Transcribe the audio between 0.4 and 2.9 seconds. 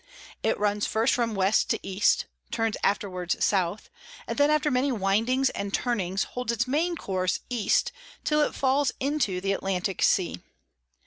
It runs first from West to East, turns